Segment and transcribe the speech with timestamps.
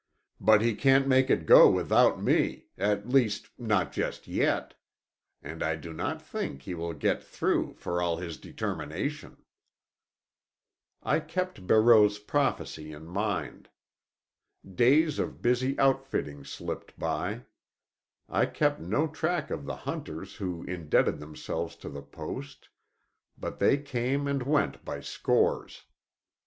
[0.39, 4.73] "But he can't make it go without me; at least, not just yet.
[5.43, 9.43] And I do not think he will get through, for all his determination."
[11.03, 13.69] I kept Barreau's prophecy in mind.
[14.67, 17.43] Days of busy outfitting slipped by;
[18.27, 22.69] I kept no track of the hunters who indebted themselves to the post,
[23.37, 25.83] but they came and went by scores.